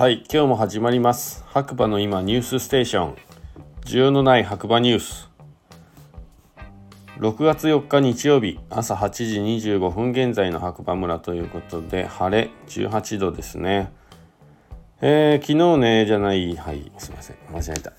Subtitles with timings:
[0.00, 1.44] はい今日も始まります。
[1.48, 3.16] 白馬の今ニュースステーション。
[3.84, 5.28] 需要のない白馬ニュース。
[7.18, 9.10] 6月4日日曜日朝8
[9.58, 13.92] 時25分現在の白馬村ということで晴れ18度ですね。
[15.02, 17.92] えー、昨日ねじゃないはいすいません間違えた。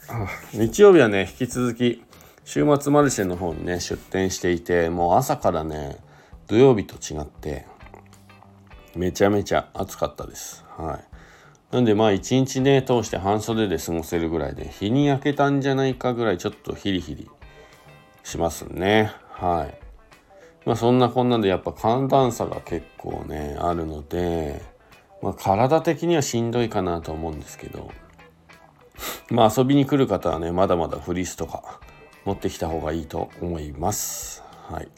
[0.54, 2.04] 日曜日はね引き続き
[2.46, 5.98] 週末マルシェの方にね出店していてもう朝からね
[6.48, 7.68] 土曜日と違って
[8.96, 10.66] めちゃめちゃ暑かったです。
[10.76, 11.11] はい
[11.72, 17.30] なんでまあ一日ね通して半袖で過ごせるぐらいで日に焼けたんじゃないかぐらいちょっとヒリヒリ
[18.24, 19.12] しますね。
[19.30, 19.82] はい。
[20.66, 24.62] まあそんなこんなんでやっぱ寒暖差が結構ねあるので
[25.22, 27.90] まあ体的にはしんどいかなと思うんですけど
[29.30, 31.80] まあ遊びに来る方はねまだまだフリースとか
[32.26, 34.44] 持ってきた方がいいと思います。
[34.70, 34.90] はい。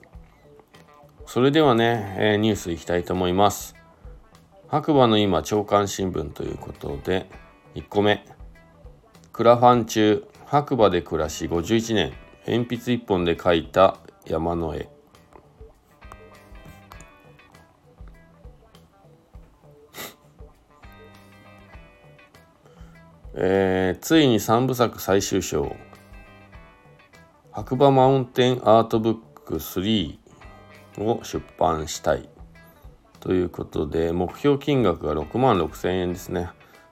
[1.26, 3.76] それではね、えー、ニュースいきたいと思います。
[4.74, 7.30] 白馬の今朝刊新聞ということで
[7.76, 8.26] 1個目。
[9.32, 12.12] クラファン中白馬で暮らし51年。
[12.48, 14.90] 鉛筆1本で描いた山の絵。
[23.36, 25.76] えー、ついに3部作最終章。
[27.52, 30.18] 白馬マウンテンアートブック3
[30.98, 32.33] を出版したい。
[33.24, 36.50] ということで、目標金額が6万6千円ですね。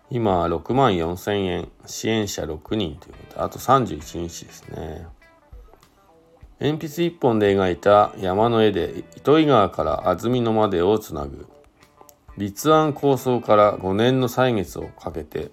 [0.10, 5.08] 今、6万4千円、支援者6人ということで、あと31日ですね。
[6.62, 11.48] 鉛筆1本で描いた山の絵で糸魚川から安曇野までをつなぐ
[12.38, 15.50] 立案構想から5年の歳月をかけて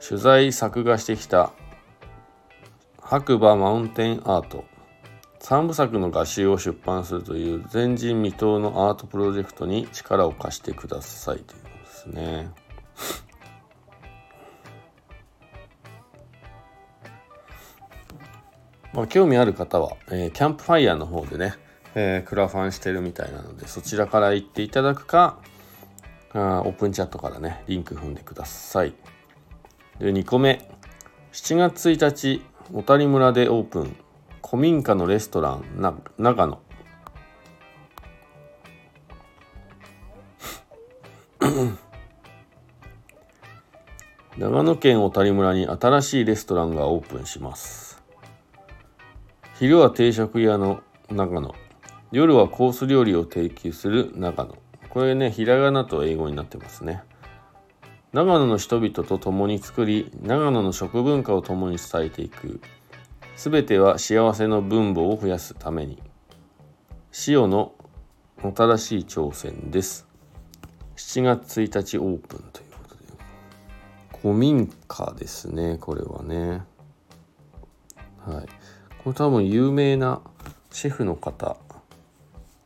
[0.00, 1.52] 取材作画してきた
[3.02, 4.64] 白馬マウンテンアート
[5.44, 12.48] 3部作の画集を出版するという前人未到のアートプロジェクトに力を貸してくださいということですね。
[18.94, 21.54] まあ、興味ある方は、えー、キャンプファイヤーの方でね、
[21.94, 25.40] えー、クラファンしてるみたいなのでそちらから行っていただくか
[26.32, 28.94] あオープンチャットからねリンク踏んでください。
[29.98, 30.66] で2個目。
[31.32, 34.03] 7月1日小谷村でオープン。
[34.46, 36.60] 古民家のレストランな長野。
[44.36, 48.02] 長野県小谷村に新しいレストランがオープンします。
[49.58, 51.54] 昼は定食屋の長野。
[52.12, 54.58] 夜はコース料理を提供する長野。
[54.90, 57.02] これねひらがなと英語になってますね。
[58.12, 62.60] 長野の人々と共に作り長野の食文化を共に伝えていく。
[63.36, 66.00] すべては幸せの分母を増やすために。
[67.26, 67.72] 塩の
[68.42, 70.06] 新しい挑戦です。
[70.96, 74.18] 7月1日オープンということで。
[74.22, 76.62] 古民家ですね、これはね。
[78.24, 78.46] はい。
[79.02, 80.22] これ多分有名な
[80.70, 81.56] シェフの方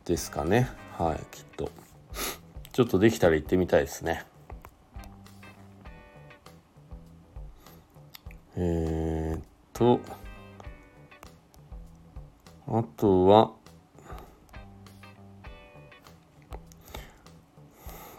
[0.05, 0.69] ですかね。
[0.97, 1.71] はい、きっと。
[2.71, 4.23] ちょっとできたら行ってみたいですね。
[8.55, 9.41] えー、っ
[9.73, 10.18] と。
[12.71, 13.51] あとは、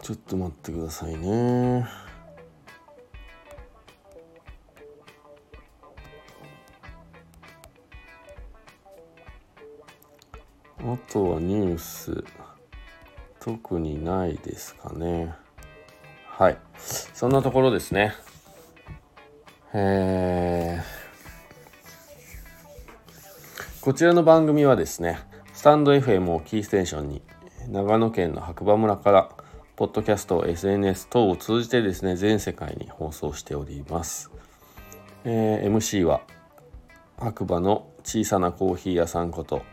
[0.01, 1.87] ちょっと待ってくださいね。
[10.79, 12.21] あとはニュース、
[13.39, 15.33] 特にないですかね。
[16.27, 16.57] はい。
[16.77, 18.13] そんなところですね。
[19.73, 21.00] えー
[23.81, 25.17] こちらの番組はですね、
[25.53, 27.23] スタンド FM をキーステーションに、
[27.67, 29.29] 長野県の白馬村から、
[29.75, 34.29] ポッドキャスト、SNS 等を通じてですね、全世界に放送しております。
[35.23, 36.21] えー、MC は、
[37.17, 39.63] 白馬の小さなコーヒー屋さんこと、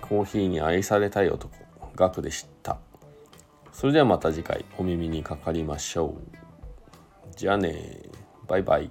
[0.00, 1.50] コーヒーに愛されたい男、
[1.96, 2.78] ガクでした。
[3.72, 6.20] それではまた次回お耳にかかりましょう。
[7.34, 8.00] じゃあね
[8.46, 8.90] バイバイ。